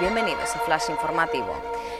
bienvenidos 0.00 0.54
a 0.54 0.58
Flash 0.60 0.90
Informativo. 0.90 1.54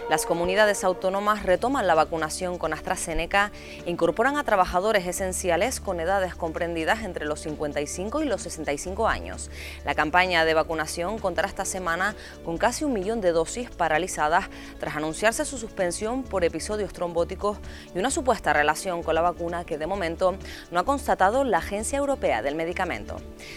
Las 0.08 0.24
comunidades 0.24 0.84
autónomas 0.84 1.42
retoman 1.42 1.86
la 1.86 1.94
vacunación 1.94 2.56
con 2.56 2.72
AstraZeneca 2.72 3.52
e 3.84 3.90
incorporan 3.90 4.38
a 4.38 4.42
trabajadores 4.42 5.06
esenciales 5.06 5.80
con 5.80 6.00
edades 6.00 6.34
comprendidas 6.34 7.02
entre 7.02 7.26
los 7.26 7.40
55 7.40 8.22
y 8.22 8.24
los 8.24 8.40
65 8.40 9.06
años. 9.06 9.50
La 9.84 9.94
campaña 9.94 10.46
de 10.46 10.54
vacunación 10.54 11.18
contará 11.18 11.46
esta 11.46 11.66
semana 11.66 12.14
con 12.42 12.56
casi 12.56 12.86
un 12.86 12.94
millón 12.94 13.20
de 13.20 13.32
dosis 13.32 13.68
paralizadas 13.68 14.46
tras 14.80 14.96
anunciarse 14.96 15.44
su 15.44 15.58
suspensión 15.58 16.22
por 16.22 16.42
episodios 16.42 16.94
trombóticos 16.94 17.58
y 17.94 17.98
una 17.98 18.10
supuesta 18.10 18.54
relación 18.54 19.02
con 19.02 19.14
la 19.14 19.20
vacuna 19.20 19.66
que 19.66 19.76
de 19.76 19.86
momento 19.86 20.36
no 20.70 20.80
ha 20.80 20.84
constatado 20.84 21.44
la 21.44 21.58
Agencia 21.58 21.98
Europea 21.98 22.40
del 22.40 22.54
Medicamento. 22.54 23.16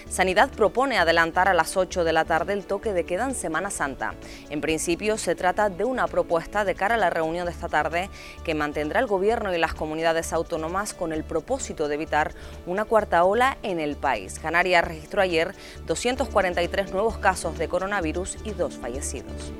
Sanidad 0.09 0.49
propone 0.49 0.97
adelantar 0.97 1.47
a 1.47 1.53
las 1.53 1.77
8 1.77 2.03
de 2.03 2.11
la 2.11 2.25
tarde 2.25 2.51
el 2.51 2.65
toque 2.65 2.91
de 2.91 3.05
queda 3.05 3.23
en 3.23 3.35
Semana 3.35 3.69
Santa. 3.69 4.15
En 4.49 4.59
principio 4.59 5.17
se 5.17 5.33
trata 5.33 5.69
de 5.69 5.85
una 5.85 6.07
propuesta 6.07 6.40
de 6.41 6.75
cara 6.75 6.95
a 6.95 6.97
la 6.97 7.09
reunión 7.09 7.45
de 7.45 7.51
esta 7.51 7.69
tarde 7.69 8.09
que 8.43 8.55
mantendrá 8.55 8.99
el 8.99 9.07
Gobierno 9.07 9.53
y 9.53 9.57
las 9.57 9.73
comunidades 9.73 10.33
autónomas 10.33 10.93
con 10.93 11.13
el 11.13 11.23
propósito 11.23 11.87
de 11.87 11.95
evitar 11.95 12.33
una 12.65 12.83
cuarta 12.83 13.23
ola 13.23 13.57
en 13.63 13.79
el 13.79 13.95
país. 13.95 14.37
Canarias 14.39 14.83
registró 14.83 15.21
ayer 15.21 15.55
243 15.85 16.91
nuevos 16.91 17.17
casos 17.17 17.57
de 17.57 17.69
coronavirus 17.69 18.37
y 18.43 18.51
dos 18.51 18.77
fallecidos. 18.77 19.53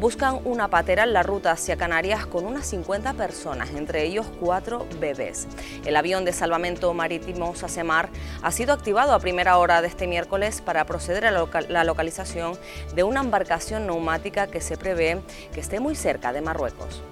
Buscan 0.00 0.40
una 0.44 0.68
patera 0.68 1.02
en 1.02 1.12
la 1.12 1.22
ruta 1.22 1.50
hacia 1.50 1.76
Canarias 1.76 2.24
con 2.26 2.46
unas 2.46 2.66
50 2.66 3.12
personas, 3.14 3.70
entre 3.74 4.04
ellos 4.04 4.26
cuatro 4.40 4.86
bebés. 4.98 5.48
El 5.84 5.96
avión 5.96 6.24
de 6.24 6.32
salvamento 6.32 6.94
marítimo 6.94 7.54
Sasemar 7.54 8.08
ha 8.42 8.52
sido 8.52 8.72
activado 8.72 9.12
a 9.12 9.18
primera 9.18 9.58
hora 9.58 9.82
de 9.82 9.88
este 9.88 10.06
miércoles 10.06 10.62
para 10.62 10.86
proceder 10.86 11.26
a 11.26 11.30
la 11.68 11.84
localización 11.84 12.56
de 12.94 13.02
una 13.02 13.20
embarcación 13.20 13.86
neumática 13.86 14.46
que 14.46 14.60
se 14.60 14.78
prevé 14.78 15.20
que 15.52 15.60
esté 15.60 15.80
muy 15.80 15.94
cerca 15.94 16.27
de 16.32 16.40
Marruecos. 16.40 17.02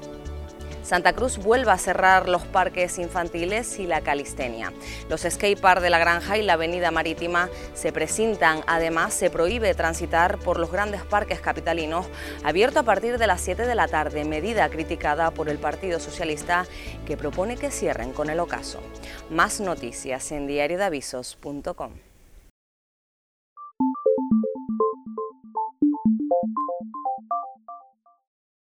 Santa 0.87 1.15
Cruz 1.15 1.39
vuelve 1.39 1.73
a 1.73 1.79
cerrar 1.79 2.29
los 2.29 2.43
parques 2.43 2.99
infantiles 2.99 3.81
y 3.81 3.89
la 3.89 4.03
calistenia. 4.03 4.73
Los 5.09 5.23
skateparks 5.23 5.83
de 5.83 5.91
la 5.91 5.99
Granja 5.99 6.39
y 6.39 6.43
la 6.43 6.53
Avenida 6.53 6.93
Marítima 6.93 7.49
se 7.75 7.93
presintan. 7.93 8.61
Además, 8.69 9.13
se 9.13 9.29
prohíbe 9.29 9.75
transitar 9.75 10.39
por 10.39 10.61
los 10.61 10.71
grandes 10.71 11.03
parques 11.03 11.41
capitalinos, 11.41 12.07
abierto 12.45 12.79
a 12.79 12.85
partir 12.85 13.19
de 13.19 13.27
las 13.27 13.41
7 13.41 13.67
de 13.67 13.75
la 13.75 13.89
tarde, 13.89 14.25
medida 14.25 14.69
criticada 14.69 15.33
por 15.33 15.49
el 15.49 15.59
Partido 15.59 15.99
Socialista 15.99 16.67
que 17.05 17.17
propone 17.17 17.57
que 17.57 17.73
cierren 17.73 18.13
con 18.13 18.31
el 18.31 18.39
ocaso. 18.39 18.79
Más 19.29 19.61
noticias 19.61 20.31
en 20.31 20.47
diariodavisos.com. 20.47 21.95